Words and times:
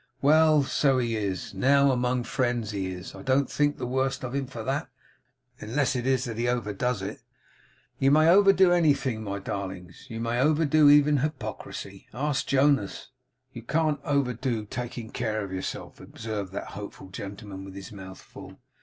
Well, 0.19 0.63
so 0.63 0.97
he 0.97 1.15
is. 1.15 1.53
Now, 1.53 1.91
among 1.91 2.23
friends, 2.23 2.71
he 2.71 2.87
is. 2.91 3.13
I 3.13 3.21
don't 3.21 3.47
think 3.51 3.77
the 3.77 3.85
worse 3.85 4.23
of 4.23 4.33
him 4.33 4.47
for 4.47 4.63
that, 4.63 4.89
unless 5.59 5.95
it 5.95 6.07
is 6.07 6.23
that 6.23 6.39
he 6.39 6.47
overdoes 6.47 7.03
it. 7.03 7.21
You 7.99 8.09
may 8.09 8.27
overdo 8.27 8.71
anything, 8.71 9.23
my 9.23 9.37
darlings. 9.37 10.07
You 10.09 10.19
may 10.19 10.39
overdo 10.39 10.89
even 10.89 11.17
hypocrisy. 11.17 12.07
Ask 12.15 12.47
Jonas!' 12.47 13.09
'You 13.53 13.61
can't 13.61 13.99
overdo 14.03 14.65
taking 14.65 15.11
care 15.11 15.43
of 15.43 15.53
yourself,' 15.53 15.99
observed 15.99 16.51
that 16.53 16.69
hopeful 16.69 17.09
gentleman 17.09 17.63
with 17.63 17.75
his 17.75 17.91
mouth 17.91 18.19
full. 18.19 18.59